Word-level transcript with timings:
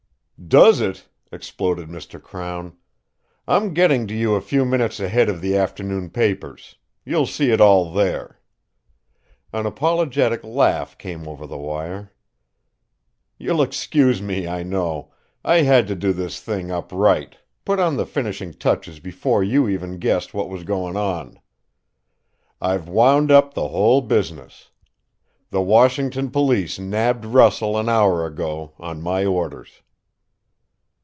"Does 0.47 0.81
it!" 0.81 1.07
exploded 1.31 1.87
Mr. 1.87 2.21
Crown. 2.21 2.75
"I'm 3.47 3.73
getting 3.75 4.05
to 4.07 4.13
you 4.13 4.33
a 4.35 4.41
few 4.41 4.65
minutes 4.65 4.99
ahead 4.99 5.29
of 5.29 5.39
the 5.39 5.55
afternoon 5.55 6.09
papers. 6.09 6.75
You'll 7.05 7.27
see 7.27 7.51
it 7.51 7.61
all 7.61 7.93
there." 7.93 8.39
An 9.53 9.65
apologetic 9.67 10.43
laugh 10.43 10.97
came 10.97 11.25
over 11.27 11.45
the 11.47 11.59
wire. 11.59 12.11
"You'll 13.37 13.61
excuse 13.61 14.19
me, 14.21 14.45
I 14.47 14.61
know; 14.63 15.13
I 15.45 15.57
had 15.61 15.87
to 15.87 15.95
do 15.95 16.11
this 16.11 16.41
thing 16.41 16.69
up 16.71 16.91
right, 16.91 17.37
put 17.63 17.79
on 17.79 17.95
the 17.95 18.05
finishing 18.07 18.51
touches 18.51 18.99
before 18.99 19.43
you 19.43 19.69
even 19.69 19.99
guessed 19.99 20.33
what 20.33 20.49
was 20.49 20.63
going 20.63 20.97
on. 20.97 21.39
I've 22.59 22.89
wound 22.89 23.31
up 23.31 23.53
the 23.53 23.67
whole 23.69 24.01
business. 24.01 24.71
The 25.51 25.61
Washington 25.61 26.29
police 26.31 26.77
nabbed 26.79 27.25
Russell 27.25 27.77
an 27.77 27.87
hour 27.87 28.25
ago, 28.25 28.73
on 28.79 29.01
my 29.03 29.23
orders. 29.23 29.81